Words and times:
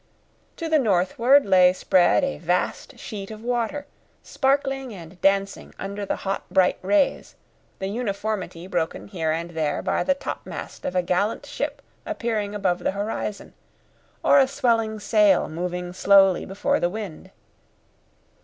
To 0.57 0.67
the 0.67 0.79
northward 0.79 1.45
lay 1.45 1.73
spread 1.73 2.23
a 2.23 2.39
vast 2.39 2.97
sheet 2.97 3.29
of 3.29 3.43
water, 3.43 3.85
sparkling 4.23 4.91
and 4.95 5.21
dancing 5.21 5.75
under 5.77 6.07
the 6.07 6.15
hot, 6.15 6.43
bright 6.49 6.79
rays, 6.81 7.35
the 7.77 7.85
uniformity 7.85 8.65
broken 8.65 9.09
here 9.09 9.31
and 9.31 9.51
there 9.51 9.83
by 9.83 10.03
the 10.03 10.15
topmast 10.15 10.85
of 10.85 10.95
a 10.95 11.03
gallant 11.03 11.45
ship 11.45 11.83
appearing 12.03 12.55
above 12.55 12.79
the 12.79 12.93
horizon, 12.93 13.53
or 14.23 14.39
a 14.39 14.47
swelling 14.47 14.99
sail 14.99 15.47
moving 15.47 15.93
slowly 15.93 16.45
before 16.45 16.79
the 16.79 16.89
wind. 16.89 17.29